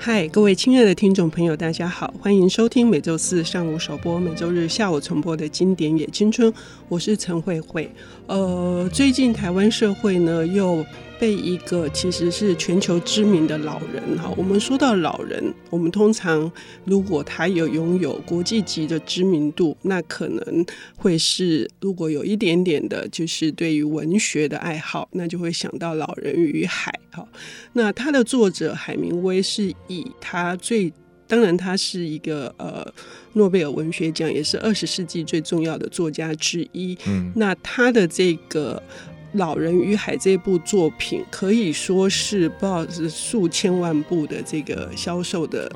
[0.00, 6.54] 嗨，各位亲爱的听众朋友，大家好，欢迎收听每周四上午首播、每周日下午重播的经典野青春，
[6.88, 7.90] 我是陈慧慧。
[8.28, 10.86] 呃，最近台湾社会呢又
[11.18, 16.50] 被一个其实是全球知名的老人哈，我们说到老人，我们通常
[16.84, 20.64] 如果他有拥有国际级的知名度，那可能
[20.96, 27.26] 会是如果有一点点的，就是对于文学的爱好，那就会想到《老人与海》哈。
[27.72, 30.92] 那他的作者海明威是以他最
[31.26, 32.86] 当然他是一个呃
[33.32, 36.96] 诺贝尔文学奖，也是二十世纪最重要的作家之一。
[37.08, 38.80] 嗯，那他的这个。
[39.38, 45.72] 《老人与海》这部作品可以说是不知道是数千万部的这个销售的。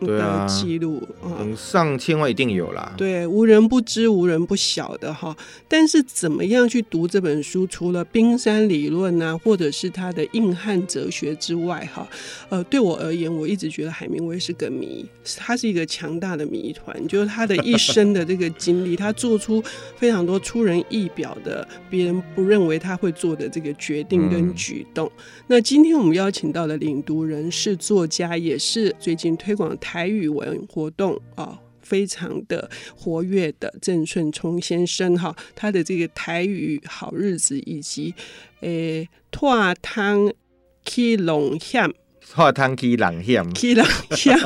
[0.00, 2.92] 对啊，记录嗯，上千万一定有啦。
[2.96, 5.36] 对，无人不知，无人不晓的哈。
[5.68, 7.66] 但是怎么样去读这本书？
[7.66, 12.06] 除了冰山理论啊，或者是他的硬汉哲学之外，哈，
[12.48, 17.06] 呃，对我而言，我一直觉得海明威是个谜，他是一个强大的谜团。
[17.06, 19.62] 就是他的一生的这个经历，他做出
[19.96, 25.06] 非常多出人意表的，别人不认为他会做的这个决定跟举动。
[25.16, 29.76] 嗯、那今天我们邀请到的领读人是作家，也是最近推广。
[29.86, 38.12] 台语文活动啊，非常的活跃的郑顺聪先生哈，他的这个台语好日子以及
[38.62, 40.28] 诶，拓汤
[40.84, 41.88] 去龙险，
[42.20, 44.36] 拓汤去龙险，去龙险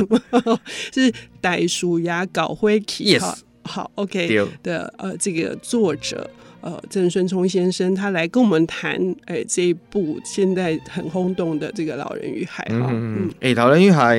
[0.92, 3.18] 是袋鼠牙搞灰起.
[3.62, 6.28] 好，OK 的呃，这个作者
[6.60, 14.18] 呃郑顺聪先生，他来跟我们谈哎这一部现在很轰动的这个《老人与海》哈，嗯，哎，《老人与海》。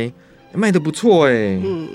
[0.53, 1.87] 卖的不错哎、欸，嗯，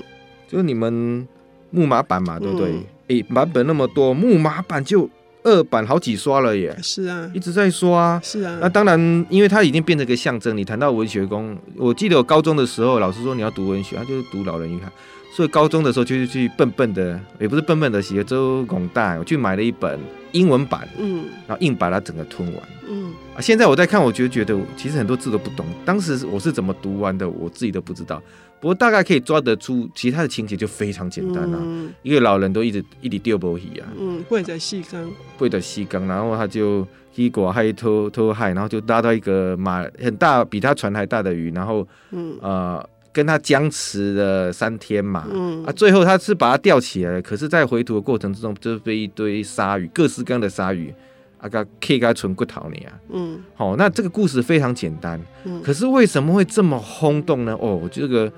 [0.48, 1.26] 就是你们
[1.70, 2.70] 木马版嘛，对不对？
[3.08, 5.08] 哎、嗯，版本那么多，木马版就
[5.42, 6.76] 二版好几刷了耶。
[6.82, 8.20] 是啊，一直在刷。
[8.22, 10.56] 是啊，那当然，因为它已经变成一个象征。
[10.56, 14.86] 你谈到文学宫，我记得我高中的时候，老师说你要读文学，他就是读《老人与海》。
[15.34, 20.00] 所以高中的时候就是去笨笨的，也不是笨笨的，写周拱大，我去买了一本
[20.36, 23.12] 英文版，嗯，然后硬把它整个吞完，嗯。
[23.34, 28.22] 啊，现在我在看，我就觉得其实很多字都不懂，当时我是怎么读完的，我自己都不知道。
[28.60, 42.36] 不过大概可以抓得出，其他的情节就非常简单啊，嗯、一个老人都一直一直丢波鱼啊，嗯，背着细钢，背着细钢，然后他就一果还偷偷害，然后就拉到一个马很大，比他船还大的鱼，然后，嗯。
[42.40, 42.88] 呃。
[43.16, 45.64] 跟他僵持了三天嘛，嗯。
[45.64, 50.92] 啊，最后他是把他吊起来了，可是，在回途的过程之中，就被一堆鲨鱼，各式各样的鲨鱼，
[51.38, 57.56] 啊，个 K 个纯骨头你啊，嗯，好，那这个故事非常简单，嗯，可是为什么会这么轰动呢？
[57.58, 58.30] 哦，这个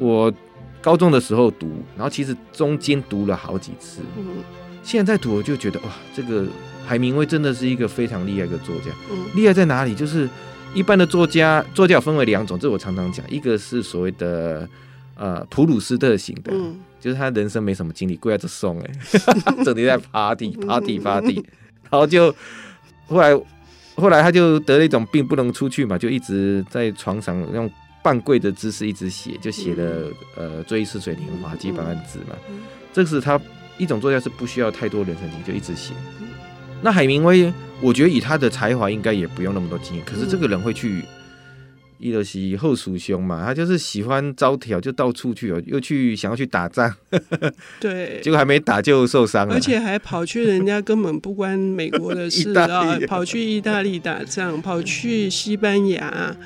[0.00, 0.32] 我
[0.82, 4.42] 高中的时候读，然后其实中间读了好几次，嗯，
[4.82, 6.44] 现在在读我就觉得哇，这个
[6.84, 9.94] 海明威真的是一个非常厉害的作家，嗯，厉害在哪里？
[9.94, 10.28] 就是。
[10.74, 14.68] 一般的作家，作家分为两种，这我常常讲，一个是所谓的
[15.16, 18.90] 呃普鲁斯特型的，嗯、就是他人生没什么经历，跪在这送哎，
[19.64, 21.44] 整天在 party party party，
[21.90, 22.34] 然后就
[23.06, 23.34] 后来
[23.96, 27.68] 后来他就得了一种病，不能出去嘛，就一直在床上用
[28.02, 32.36] 半跪的姿势一直写，就写了呃《追忆似水年华》几百万字嘛，
[32.92, 33.40] 这是他
[33.78, 35.94] 一种作家是不需要太多人生经历就一直写。
[36.80, 40.04] 那海明威，我觉得以他的才华，应该也不用那么多经验。
[40.04, 41.02] 可是这个人会去，
[41.98, 46.94] 伊德西后蜀兄嘛，他就是喜欢招条，就到处去哦，又去想要去打仗，
[47.80, 56.36] 对， 结果还没打就受伤了，而且还跑去人家根本不关美国的事啊， 跑去意大利打仗，跑去西班牙，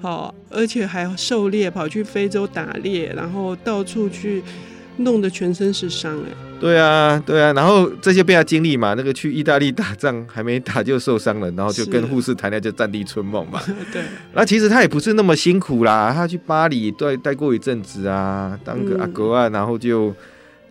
[0.00, 4.42] 好，而且还狩猎，跑去非洲打猎，然后到处去。
[4.98, 6.28] 弄得全身是伤哎，
[6.60, 13.60] 对啊，对啊，然后这些被他经历嘛，那个去意大利打仗还没打就受伤了，然后就跟护士谈恋爱就战地春梦嘛。
[13.92, 14.02] 对，
[14.34, 20.14] 那其实他也不是那么辛苦啦，他去巴黎待待过一阵子啊，当个阿哥啊，然后就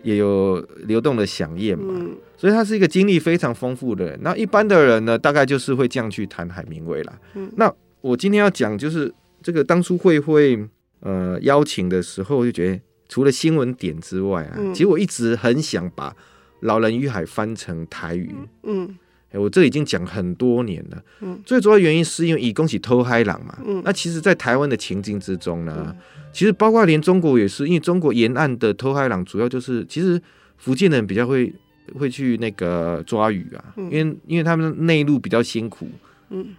[0.02, 4.18] 也有流动的响宴嘛，嗯、所以他是一个经历非常丰富的人。
[4.22, 7.12] 那一般的人呢，大概就是会这样去谈海明威啦。
[7.34, 7.70] 嗯，那
[8.00, 9.12] 我今天要讲就是
[9.42, 10.58] 这个当初会会
[11.00, 12.80] 呃邀请的时候，就觉得。
[13.08, 16.10] 除了新闻点之外啊，嗯、其实我一直很想把
[16.60, 18.34] 《老人与海》翻成台语。
[18.62, 18.96] 嗯，
[19.32, 21.02] 欸、我这已经讲很多年了。
[21.20, 23.58] 嗯，最主要原因是因为以恭喜偷海郎嘛。
[23.64, 25.96] 嗯，那其实，在台湾的情境之中呢，嗯、
[26.32, 30.20] 其实包括连中国也是，因为中国沿岸的偷海郎主要就是，其实
[30.56, 31.52] 福建人比较会
[31.98, 35.88] 会去那个抓鱼啊，嗯、因为因为他们内陆比较辛苦，
[36.30, 36.54] 嗯，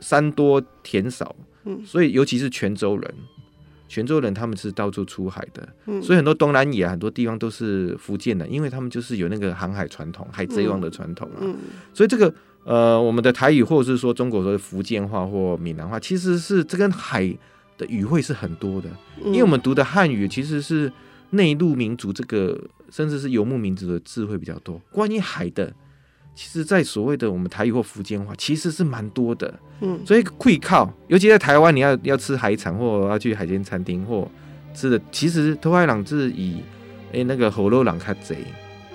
[0.00, 1.34] 山多田少，
[1.64, 3.14] 嗯，所以尤其是泉州人。
[3.90, 11.42] 泉州人他们是到处出海的，嗯、所以很多东南亚很多地方都是福建的，因为他们就是有那个航海传统、海贼王的传统啊。
[11.92, 12.32] 所以这个
[12.62, 17.36] 呃，我们的台语或者是说中国说的福建话或闽南话，其实是这跟海
[17.76, 18.88] 的语汇是很多的，
[19.24, 20.92] 因为我们读的汉语其实是
[21.30, 22.56] 内陆民族这个，
[22.90, 24.80] 甚至是游牧民族的智慧比较多。
[24.92, 25.74] 关于海的，
[26.40, 29.52] 其实，在所谓的我们台语或福建话，其实是蛮多的。
[29.80, 34.26] 嗯，所以会靠，尤其在台湾，你要要吃海产或要去海鲜餐厅或
[34.72, 36.62] 吃的，其实土海朗是以
[37.08, 38.38] 哎、欸、那个火肉朗卡贼。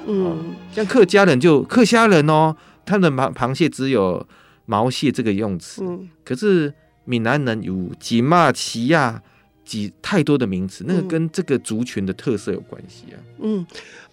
[0.07, 4.25] 嗯，像客家人就客家人哦，他们的螃螃蟹只有
[4.65, 5.83] 毛蟹这个用词。
[5.83, 6.74] 嗯，可是。
[7.07, 9.21] 闽南人有几骂奇亚
[9.63, 13.18] 几太多的名词，那个跟这个族群的特色有关系啊。
[13.42, 13.63] 嗯，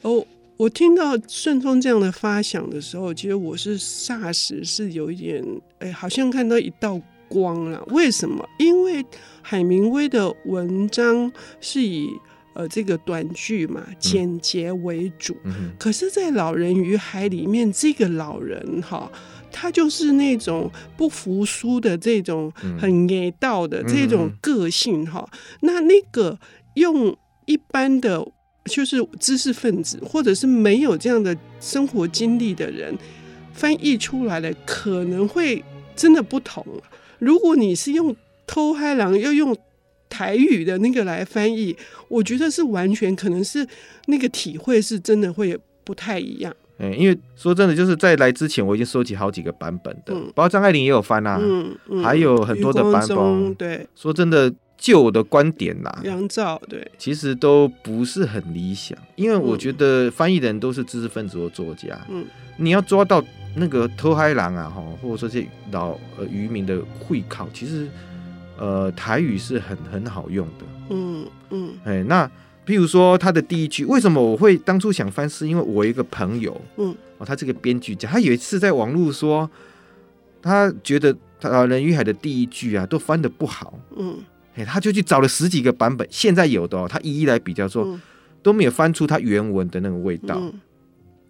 [0.03, 0.23] 哦，
[0.63, 5.45] 我听到顺聪这样的发想的时候，其实我是霎时是有一点，
[5.81, 7.83] 哎、欸，好像看到一道光了。
[7.89, 8.49] 为什么？
[8.61, 9.05] 因为
[9.41, 12.09] 海明威的文章是以
[12.55, 15.37] 呃这个短句嘛，简洁为主。
[15.43, 19.11] 嗯嗯、可是，在《老人与海》里面，这个老人哈。
[19.51, 22.51] 他就是那种不服输的这种
[22.81, 26.39] 很野道的这种个性哈，嗯、那那个
[26.77, 27.15] 用
[27.47, 28.27] 一般的
[28.67, 32.97] 就是知识分子或者是没有这样的生活经历的人
[33.53, 35.63] 翻译出来的可能会
[35.97, 36.65] 真的不同。
[37.19, 38.15] 如果你是用
[38.47, 39.57] 偷嗨狼要用
[40.09, 41.75] 台语的那个来翻译，
[42.09, 43.67] 我觉得是完全可能是
[44.07, 46.55] 那个体会是真的会不太一样。
[46.79, 53.55] 嗯，因为说真的，就是在来之前，我已经收集好几个版本的，嗯、包括张爱玲也有翻啊，嗯嗯、还有很多的版本。
[53.55, 62.27] 对，说真的，就我的观点啦，杨照对，其实都不是很理想，因为我觉得翻译的人都是知识分子或作家，嗯，
[62.57, 63.25] 你要抓到
[63.55, 67.87] 那个偷海狼啊，哈，或者说这老呃渔民的会考，其实
[68.59, 72.31] 呃台语是很很好用的，嗯嗯，哎、嗯，那。
[72.65, 75.29] 譬如说他的第一句，为什么我会当初想翻？
[75.29, 79.51] 是因为我一个朋友，嗯，哦，他这个编剧家，他有一次在网络说，
[80.41, 84.17] 他觉得他《老人与海》的第一句啊，都翻的不好，嗯，
[84.55, 87.99] 哎，他就去找了十几个版本，现在有的哦，他一一来比较说，
[88.43, 90.37] 都没有翻出他原文的那个味道。
[90.39, 90.53] 嗯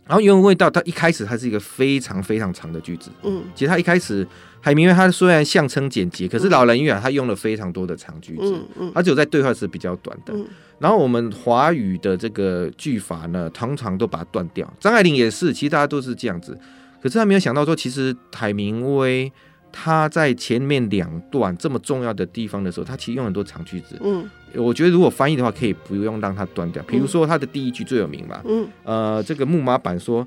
[0.05, 3.09] 然后原文味道，它一开始它是一个非常非常长的句子。
[3.23, 4.27] 嗯，其实他一开始
[4.61, 8.43] 海明威他虽然象称简洁，可是老人与海他用了非常多的长句子。
[8.53, 10.35] 嗯嗯，他只有在对话时比较短的。
[10.35, 10.45] 嗯，
[10.81, 14.71] 然后我们华语的这个句法呢，通常都把它断掉。
[14.81, 16.59] 张爱玲也是，其实大家都是这样子。
[17.01, 19.33] 可是他没有想到说，其实海明威。
[19.73, 23.99] 他在前面两段这么重要的地方的时候，他其实用很多长句子。
[24.05, 26.83] 嗯，我觉得如果翻译的话，可以不用让它断掉。
[26.85, 28.43] 比如说他的第一句最有名嘛。
[28.45, 30.27] 嗯，呃，这个木马版说，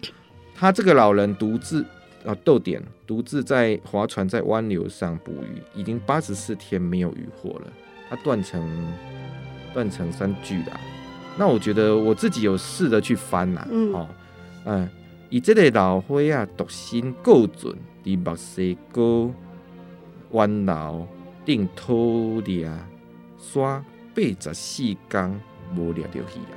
[0.56, 1.86] 他这个老人独自
[2.26, 7.68] 啊逗点独自在划船在湾流上捕鱼，已经八十四天没有渔获了。
[8.10, 8.94] 他断成
[9.74, 10.80] 断成三句啦。
[11.38, 13.68] 那我觉得我自己有试着去翻呐。
[13.70, 14.08] 嗯，哦，
[14.66, 14.90] 嗯，
[15.36, 17.76] 以这类老灰啊，独身够准。
[18.06, 19.30] 伫目西高
[20.30, 21.06] 弯老
[21.44, 22.72] 定偷掠
[23.38, 23.84] 刷
[24.16, 25.38] 八十四缸
[25.76, 26.56] 无掠到鱼啊！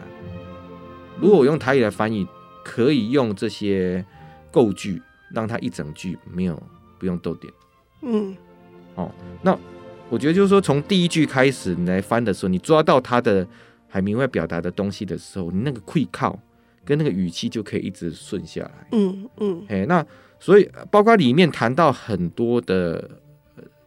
[1.18, 2.24] 如果我用台语来翻译，
[2.62, 4.04] 可以用这些
[4.52, 5.02] 构句，
[5.34, 6.62] 让它一整句没有
[7.00, 7.52] 不用逗点。
[8.02, 8.36] 嗯，
[8.94, 9.10] 哦，
[9.42, 9.58] 那
[10.08, 13.44] 我觉得就是说，从第一句开始你来翻的时候，你抓到它的
[13.88, 16.38] 海明威表达的东西的时候，你那个会靠
[16.88, 18.88] 跟那个语气就可以一直顺下来。
[18.92, 20.06] 嗯嗯，哎、嗯，那。
[20.40, 23.10] 所以，包括里面谈到很多的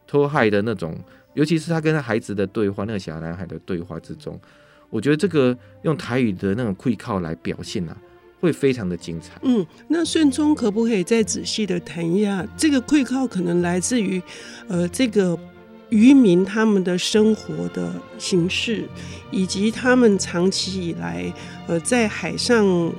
[0.06, 0.94] 偷害的那种，
[1.32, 4.38] 尤其是他跟孩子的对话，那个小男孩的对话之中，
[4.90, 7.96] 我觉得这个用台语的那种会靠来表现啊，
[8.38, 9.40] 会非常的精彩。
[9.40, 14.22] 嗯，那顺聪可不可以再仔细的谈一下，这个会靠可能来自于
[14.68, 15.34] 呃这个
[15.92, 18.88] 渔民他们的生活的形式，
[19.30, 21.32] 以及他们长期以来
[21.68, 22.90] 呃在海上。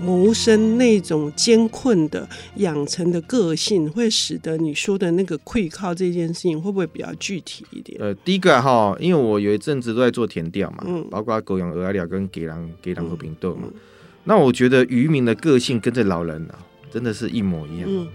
[0.00, 2.24] 谋生那种艰困的
[2.58, 8.00] 养成的个性，会使得你说的那个愧靠这件事情，会不会比较具体一点？
[8.00, 13.80] 呃，第一个哈，因为我有一阵子都在做田调嘛，嗯，包括狗养鹅寮跟给狼给狼和平豆嘛，嗯嗯、
[14.22, 18.06] 那我觉得渔民的个性跟这老人啊，真的是一模一样，嗯，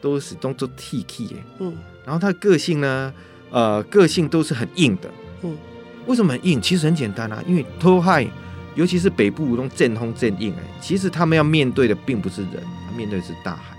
[0.00, 1.72] 都是动作 T K 嗯，
[2.04, 3.14] 然后他的个性呢，
[3.50, 5.10] 呃，个性都是很硬的，
[5.42, 5.56] 嗯，
[6.06, 6.60] 为什么很硬？
[6.60, 8.26] 其实很简单啊，因为偷害。
[8.74, 13.76] 尤其是北部那种阵风阵硬哎，其实他们要面对的并不是人，他面对的是大海，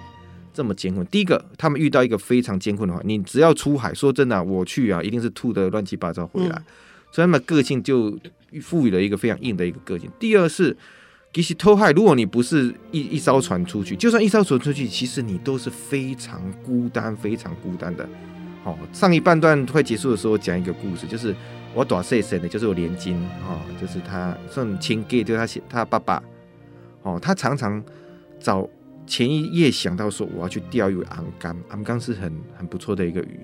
[0.54, 1.08] 这么艰困。
[1.08, 6.56] 第一个，他们遇到一个非常艰困的话，你只要出海，说真的、啊，我去啊，一定是吐的乱七八糟回来。
[6.58, 6.66] 嗯、
[7.14, 8.20] 所以他们个性就
[8.62, 10.10] 赋予了一个非常硬的一个个性。
[10.20, 10.76] 第二是，
[11.34, 18.06] 其实偷海，如果你不是一一艘船出去，就算一艘船出去，其实你都是非常孤单、非常孤单的。
[18.64, 21.36] 好，上一半段快结束的时候，讲一个故事，就是。
[21.76, 23.16] 我短岁生的，就是我连金
[23.48, 26.22] 哦，就是他算亲哥，就是他他爸爸
[27.04, 27.82] 哦，他常常
[28.40, 28.68] 早
[29.06, 33.40] 前一夜想到说我要去钓鱼，红柑，红柑是很很不错的一个鱼。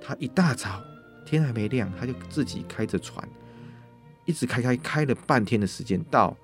[0.00, 0.80] 他一大早
[1.26, 3.28] 天还没亮，他就自己开着船，
[4.24, 6.34] 一直开开开了半天的时间，到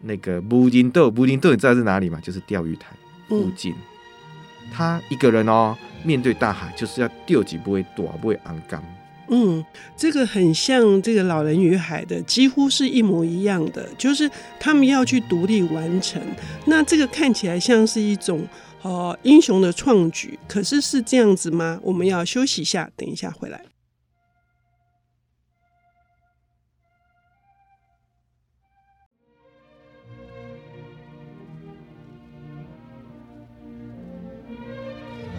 [0.00, 2.18] 那个布丁豆，布丁豆你知道是哪里吗？
[2.22, 2.96] 就是钓鱼台
[3.28, 3.74] 附近。
[3.74, 8.80] 嗯、他一个人哦，面对大海，就是要钓几不会躲，不会昂刚。
[9.28, 9.64] 嗯，
[9.96, 14.30] 这个很像这个《老人与海》的，几乎是一模一样的，就是
[14.60, 16.20] 他们要去独立完成。
[16.66, 18.46] 那这个看起来像是一种
[18.82, 21.80] 呃英雄的创举，可是是这样子吗？
[21.82, 23.62] 我们要休息一下，等一下回来。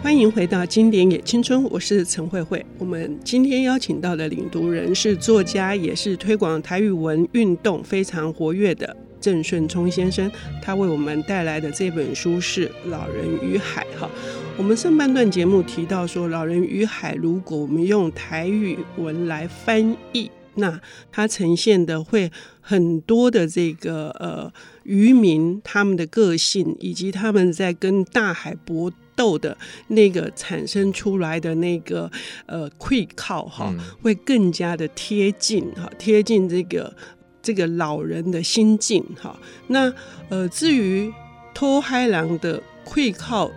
[0.06, 2.64] 欢迎回到《经典也青春》，我是陈慧慧。
[2.78, 10.30] 我们今天邀请到的领读人是作家，也是推广台语文运动非常活跃的郑顺聪先生。
[10.62, 13.84] 他为我们带来的这本书是《老人与海》。
[14.00, 14.08] 哈，
[14.56, 29.56] 我们上半段节目提到说，《老人与海》如果我们用台语文来翻译，那它呈现的会很多的这个呃渔民他们的个性，以及他们在跟大海搏斗的
[29.88, 32.10] 那个产生出来的那个
[32.46, 36.94] 呃溃靠哈，会更加的贴近哈，贴近这个
[37.42, 39.38] 这个老人的心境哈。
[39.68, 39.92] 那
[40.28, 41.12] 呃，至于
[41.54, 43.50] 土海狼的溃靠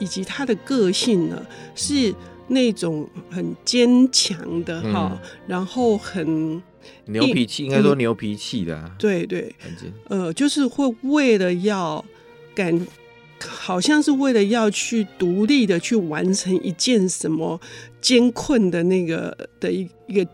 [0.00, 1.46] 以及他的个性呢，
[1.76, 2.12] 是
[2.48, 6.62] 那种很坚强的哈，嗯、然后很
[7.06, 9.26] 牛脾气，应该说牛脾气的、啊嗯，对。
[9.26, 9.54] 对，
[10.08, 12.04] 呃，就是会为了要
[12.54, 12.86] 感。
[13.46, 17.60] 好像是为了要去独立的去完成一件什么
[18.00, 20.26] 艰困的那个的一一个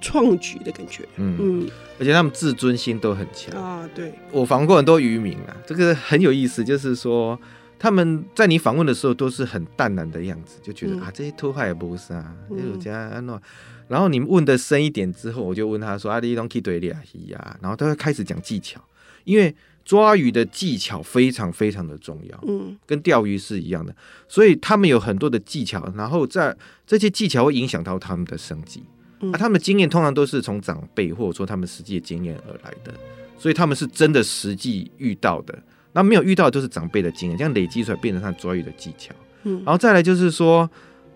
[0.00, 3.60] 创举的感觉，嗯嗯，而且他们自尊心都很强。
[3.60, 3.88] 啊。
[3.92, 7.36] 对，我访问过很多渔民啊，这个很有意思，就是说
[7.78, 13.40] 他们在你访问的时候都是很淡然的样子，就觉得、嗯、啊这些偷害也不是啊，有家安诺。
[13.88, 18.80] 然后你们问的深一点之后，我就问他说啊，你东西对联系啊，然后他会开始讲技巧，
[19.24, 19.54] 因为。
[19.84, 23.92] 抓鱼的技巧非常非常的重要，嗯，跟钓鱼是一样的，
[24.28, 28.84] 所以他们有很多的技巧，然后在这些技巧会影响到他们的生计，
[29.18, 32.94] 嗯、啊，他们的经验通常都是从长辈或者说他们实际的经验而来的，
[33.36, 35.60] 所以他们是真的实际遇到的，
[35.92, 40.68] 那没有遇到的都是长辈的经验，这样累积出来变成他抓鱼的技巧，嗯，然后再来就是说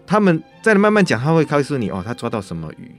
[0.06, 2.90] 他们再慢慢讲，他会告诉你哦，他抓到什么鱼。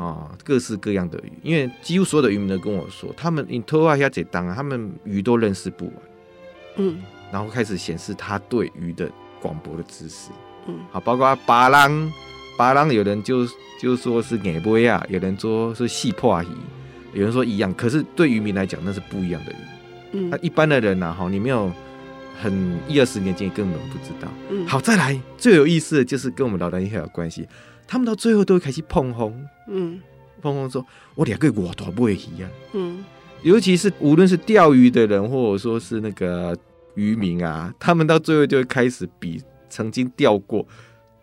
[0.00, 5.94] 哦，各式各样的鱼，因为几乎所有的渔民都跟我说，他们你偷啊下这当啊，他们鱼都认识不完，
[6.78, 6.98] 嗯，
[7.30, 9.08] 然后开始显示他对鱼的
[9.40, 10.30] 广博的知识，
[10.66, 12.12] 嗯，好，包括巴浪，
[12.56, 13.46] 巴浪有人就
[13.80, 16.48] 就说是眼波啊，有人说是细破鱼，
[17.12, 19.56] 有人说一样，可是对渔民来讲那是不一样的鱼，
[20.12, 21.72] 嗯，那一般的人呢，哈，你没有
[22.40, 27.46] 很一二十年前根本不知道，嗯，好，再来最有意思的就是跟我们老人也有关系。
[27.86, 30.00] 他们到最后都会开始碰红，嗯，
[30.42, 30.84] 碰红说
[31.16, 33.04] ：“我两个我都不会一样。”嗯，
[33.42, 36.56] 尤其是无论是钓鱼的人，或者说是那个
[36.94, 40.66] 渔民啊，他们到最后就会开始比曾经钓过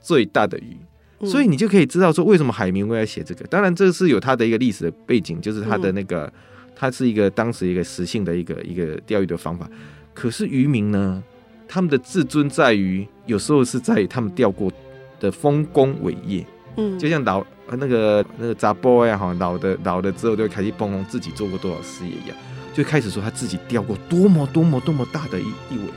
[0.01, 0.77] 最大的鱼。
[1.19, 3.45] 嗯、所以你就可以知道说，为什么海明威要写这个。
[3.45, 6.31] 当然，这是有他的一个历史的背景，就是他的那个，
[6.75, 9.69] 他是一个当时一个实性的一个一个钓鱼的方法。
[10.13, 11.23] 可是渔民呢，
[11.67, 14.71] 他们的自尊在于，有时候是在于他们钓过
[15.19, 16.45] 的丰功伟业。
[16.77, 22.37] 嗯，就像老那个那个杂波呀哈，老的老的之后就会开始蹦蹦自己做过多少事业一样，
[22.73, 25.91] 就开始说他自己钓过多么多么多么大的一一尾鱼，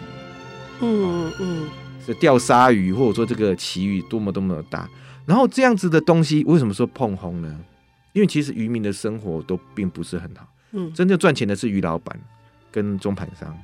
[0.80, 1.68] 嗯嗯，
[2.06, 4.88] 是钓鲨鱼或者说这个旗鱼多么多么的大，
[5.26, 7.58] 然后这样子的东西为什么说碰红呢？
[8.12, 12.18] 因为其实渔民的生活都并不是很好，嗯，真正赚钱的是鱼老板
[12.70, 13.56] 跟中盘商，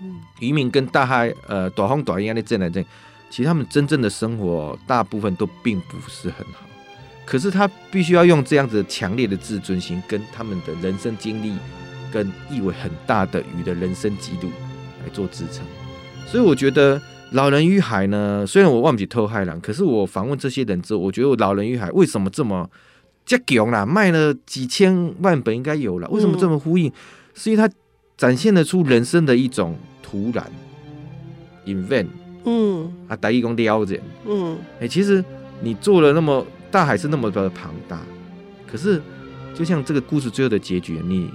[0.00, 2.84] 嗯，渔民跟大海呃短风短浪的挣来挣。
[3.30, 6.66] 其实他们真正的生活大部分都并不是很好，
[7.24, 11.56] 可是他必须要用这样子强烈的自尊心，跟他们的人生经历，
[12.12, 14.50] 跟意味很大的鱼的人生记录
[15.02, 15.64] 来做支撑。
[16.26, 16.98] 所以我觉得
[17.30, 22.68] 《老人与海》呢，虽然我忘记偷海了，可是我访问这些人之后，我觉得《老人与海》为什么这么
[23.24, 23.86] 这强啦？
[23.86, 26.92] 卖了几千万本应该有了，为什么这么呼应？
[27.34, 27.72] 是因为它
[28.16, 30.50] 展现得出人生的一种突然
[31.64, 32.08] invent。
[32.44, 35.24] 嗯，啊，大义工撩人，嗯，哎、欸，其实
[35.60, 38.00] 你做了那么大海是那么的庞大，
[38.66, 39.00] 可是
[39.54, 41.30] 就像这个故事最后的结局，你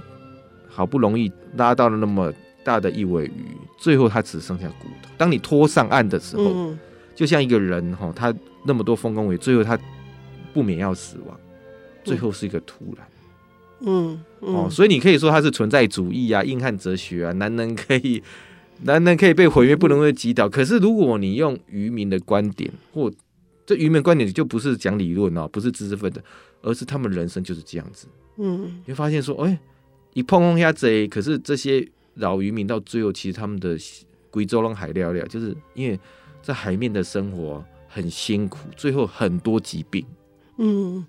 [0.68, 2.30] 好不容易拉到了那么
[2.62, 5.08] 大的一尾鱼，最后它只剩下骨头。
[5.16, 6.78] 当你拖上岸的时候，嗯、
[7.14, 8.34] 就像一个人哈，他
[8.66, 9.78] 那么多丰功伟，最后他
[10.52, 11.40] 不免要死亡，
[12.08, 13.06] 最后是一个突然，
[13.82, 18.22] 嗯，嗯哦，所以你可以说他是存在主义啊，硬汉哲学啊，男人可以。
[18.82, 20.48] 男人可以被毁灭，不能被击倒。
[20.48, 23.10] 可是，如果你用渔民的观点或
[23.66, 26.22] 这渔民观点就不是讲理论哦，不是知识分子，
[26.62, 28.06] 而是他们人生就是这样子。
[28.36, 29.58] 嗯，你会发现说，哎、欸，
[30.14, 31.84] 一碰碰下贼，可是这些
[32.14, 33.76] 老渔民到最后，其实他们的
[34.30, 35.98] 贵州人海聊聊，就是因为
[36.40, 40.06] 在海面的生活很辛苦，最后很多疾病。
[40.60, 41.06] 嗯，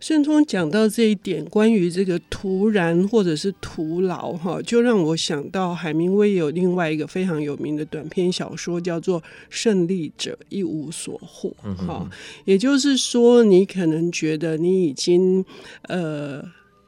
[0.00, 11.54] 顺聪讲到这一点，关于这个徒然或者是徒劳哈，就让我想到海明威有另外一个非常有名的短篇小说，叫做《胜利者一无所获》
[11.86, 12.10] 哈、嗯。
[12.44, 15.44] 也就是说，你可能觉得你已经
[15.82, 16.42] 呃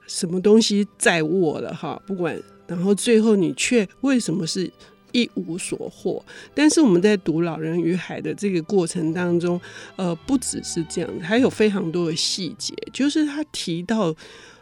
[0.07, 2.37] 什么东西在握了哈，不管，
[2.67, 4.71] 然后最后你却为什么是？
[5.13, 6.25] 一无所获，
[6.55, 9.61] 但是我们在读《老人与海》的这个过程当中，
[9.97, 14.15] 呃，不只是这样，还有非常多的细节，就是他提到，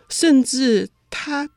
[0.09, 1.49] 甚至他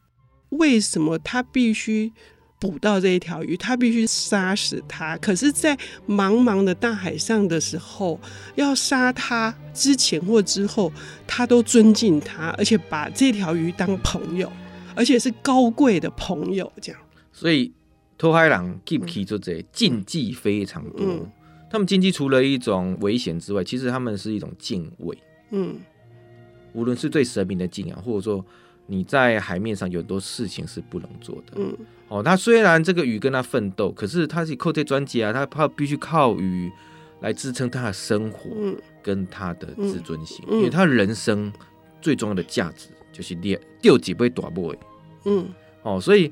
[0.49, 2.11] 为什么他必须
[2.59, 5.75] 捕到这一条鱼，他必须杀死它，可是，在
[6.07, 8.19] 茫茫的大海上的时候，
[8.53, 10.93] 要杀它之前或之后，
[11.25, 14.51] 他都尊敬它，而且把这条鱼当朋友，
[14.95, 17.73] 而且是高贵的朋友，这样，所以。
[18.21, 21.27] 拖海人禁忌就这禁忌非常多，嗯、
[21.71, 25.17] 他们禁忌除了一种危险之外，其实他们是一种敬畏。
[25.49, 25.79] 嗯，
[26.73, 28.45] 无论是对神明的敬仰，或者说
[28.85, 31.53] 你在海面上有很多事情是不能做的。
[31.55, 31.75] 嗯，
[32.09, 36.71] 哦，他虽然这个鱼跟他奋斗，可是他是靠这专辑啊，他他必须靠鱼
[37.21, 38.51] 来支撑他的生活，
[39.01, 41.51] 跟他的自尊心，嗯嗯、因为他人生
[41.99, 44.75] 最重要的价值就是猎钓几杯大波。
[45.25, 45.49] 嗯，
[45.81, 46.31] 哦，所以。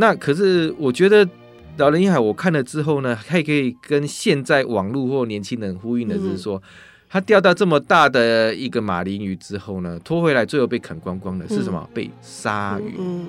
[0.00, 1.26] 那可是我觉得
[1.76, 6.62] 《老人与海》我看了之后呢，还可以跟现在网络或年轻人呼应的就是说，
[7.08, 11.90] 他钓到这么大的一个马林鱼之后呢，拖回来最后被啃光光的是什么？
[11.92, 12.94] 被鲨鱼。
[12.96, 13.26] 嗯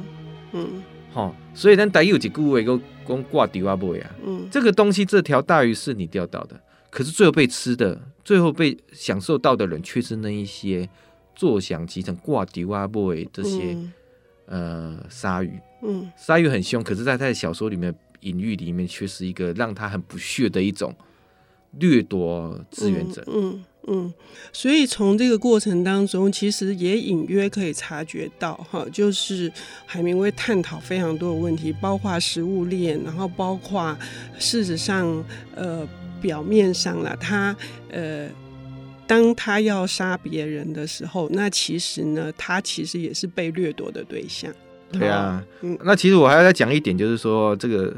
[0.52, 0.84] 嗯。
[1.12, 4.00] 好，所以咱大有几句话都讲挂丢啊不啊。
[4.24, 4.48] 嗯。
[4.52, 6.62] 这个东西，这条大鱼是你钓到的，
[6.92, 10.88] 可是最后被吃的，最后被享受到的人却是那一些
[11.36, 13.76] 坐享其成挂丢啊不这些。
[14.52, 20.94] 呃，鲨鱼，嗯，鲨鱼很凶，可是，在他的小说里面隐喻里面，却是一个让他很不屑的一种
[21.80, 23.24] 掠夺志愿者。
[23.28, 24.14] 嗯嗯，嗯，
[24.52, 29.52] 所以从这个过程当中，其实也隐约可以察觉到，哈，就是
[29.86, 33.98] 海明威探讨非常多的问题，包括食物链，然后包括
[34.38, 35.24] 事实上，
[35.56, 35.88] 呃，
[36.22, 37.56] 表面上了他，
[37.90, 38.30] 呃。
[39.08, 44.54] 当他要杀别人的时候，那其实呢，他其实也是被掠夺的对象。
[44.92, 47.96] 对啊，嗯，那其实我还要再讲一点，就是说这个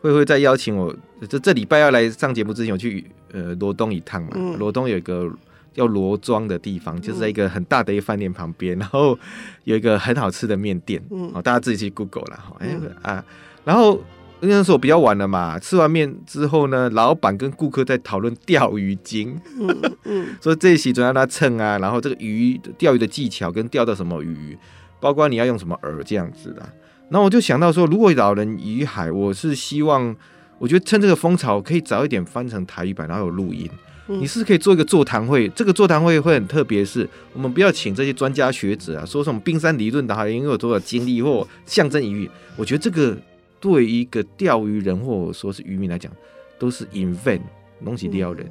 [0.00, 0.94] 慧慧在邀请我，
[1.28, 4.30] 这这礼拜要来上节目之前，我去呃罗东一趟嘛。
[4.34, 5.30] 嗯、罗东有一个
[5.72, 9.18] 叫罗庄的地方，就是在一个很大的一个饭店旁边，然后
[9.64, 11.02] 有一个很好吃的面店。
[11.10, 12.56] 嗯，大家自己去 Google 了哈。
[12.60, 13.24] 哎、嗯、啊，
[13.64, 14.00] 然后。
[14.40, 24.56] 那时候比较晚了嘛，吃完面之后呢，老板跟顾客在讨论钓鱼经，嗯嗯， 所以这些总要他称啊，然后这个鱼钓鱼的技巧跟钓到什么鱼，
[25.00, 26.62] 包括你要用什么饵这样子的。
[27.08, 30.14] 那我就想到说，如果老人与海，我是希望，
[30.58, 33.68] 我觉得趁这个风潮可以早一点翻成台语版，然后有录音。
[34.06, 42.30] 你是可以做一个座谈会，这个座谈会会很特别，是我们不要请这些专家学者啊，说什么冰山理论的，好像有多少经历或象征意义。
[42.56, 43.16] 我觉得这个。
[43.60, 46.12] 对于一个钓鱼人或者说是渔民来讲，
[46.60, 47.40] 都是 invent
[47.84, 48.48] 东西钓人。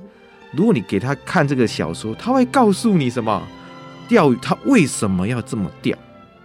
[0.52, 3.42] 如果你给他看这个小说，他会告诉你什么？
[4.10, 5.98] 钓鱼他为什么要这么钓？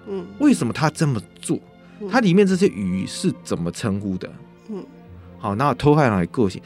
[0.06, 1.58] 嗯，为什么他这么做？
[2.10, 4.30] 他里面这些鱼是怎么称呼的？
[4.68, 4.84] 嗯，
[5.38, 6.60] 好，那偷害狼的个性，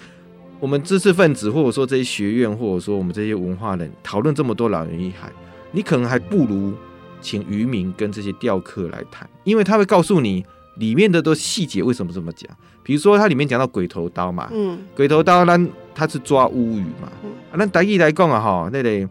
[0.61, 5.31] 我们知识分子或者说这些学院或者说我们这些文化人讨论这么多老人与海，
[5.72, 6.72] 你可能还不如
[7.20, 10.44] 请渔民跟这些钓客来谈，因为他会告诉你。
[10.79, 12.55] 里面的都细节为什么这么讲？
[12.83, 19.09] 比如说它里面讲到鬼头刀嘛，嗯，鬼头刀呢，它是抓乌鱼嘛，嗯、啊，那台语来讲啊，哈，那个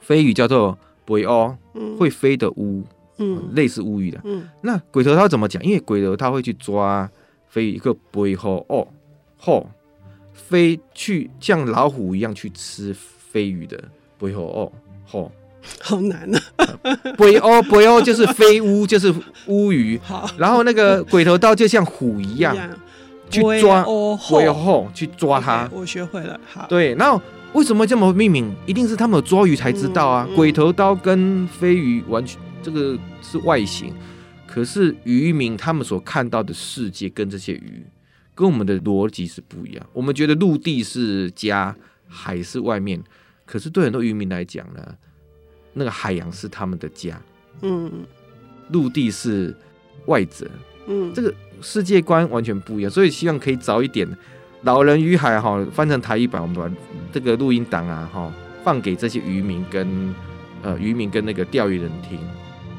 [0.00, 2.82] 飞鱼叫做背乌，嗯、会飞的乌，
[3.18, 5.62] 嗯，类似乌鱼的，嗯，那鬼头刀怎么讲？
[5.64, 7.10] 因为鬼头刀会去抓
[7.48, 8.86] 飞鱼，一个背后哦，
[9.38, 9.68] 吼，
[10.32, 13.82] 飞去像老虎一样去吃飞鱼的
[14.18, 14.72] 背后哦，
[15.06, 15.32] 吼。
[15.82, 16.40] 好难啊！
[17.18, 19.12] 背哦，背哦就是飞乌，就是
[19.48, 19.98] 乌鱼。
[20.06, 22.56] 好，然后那个鬼头刀就像虎一样
[23.28, 23.82] 去抓
[24.30, 25.68] 背后去抓它。
[25.72, 26.38] 我学会了。
[26.46, 26.94] 好，对。
[26.94, 27.20] 然后
[27.52, 28.54] 为什么这么命名？
[28.64, 30.28] 一定是他们有抓鱼才知道啊。
[30.36, 33.94] 鬼头刀跟飞鱼完全这个是外形，
[34.44, 37.86] 可是渔民他们所看到的世界跟这些鱼
[38.34, 39.86] 跟我们的逻辑是不一样。
[39.92, 41.76] 我们觉得陆地是家，
[42.08, 43.00] 海是外面，
[43.44, 44.94] 可是对很多渔民来讲呢？
[45.74, 47.22] 那个海洋是他们的家，
[47.62, 48.04] 嗯，
[48.70, 49.54] 陆地是
[50.06, 50.50] 外者，
[50.88, 54.04] 嗯，这个世界观完全不一样，所以希望可以早一点，
[54.62, 56.76] 《老人与海》哈翻成台语版，我们把
[57.12, 58.32] 这个录音档啊哈
[58.64, 60.12] 放给这些渔民跟
[60.62, 62.18] 呃渔民跟那个钓鱼人听，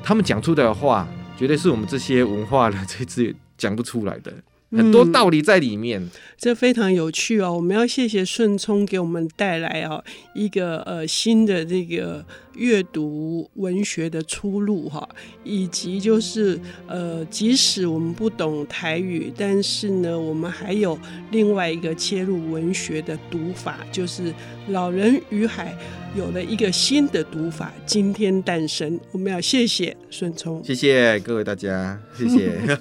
[0.07, 1.05] 他们讲出的话，
[1.37, 4.31] 绝对是我们这些文化的这次讲不出来的。
[4.71, 7.53] 很多道理在里面，嗯，这非常有趣哦。
[7.53, 10.01] 我们要谢谢顺聪给我们带来啊
[10.33, 15.05] 一个呃新的这个阅读文学的出路哈，
[15.43, 20.97] 以及就是呃即使我们不懂台语，但是呢，我们还有
[21.31, 24.31] 另外一个切入文学的读法，就是
[24.69, 25.73] 《老人与海》
[26.17, 28.99] 有了一个新的读法，今天诞生。
[29.11, 32.51] 我们要谢谢孙聪，谢谢各位大家，谢谢。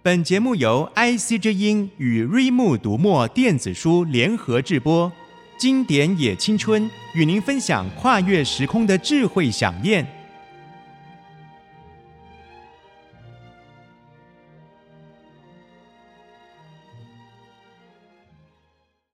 [0.00, 5.10] 本节目由 IC 之音与瑞木读墨电子书联合制播，
[5.58, 10.06] 经典也青春与您分享跨越时空的智慧饗宴。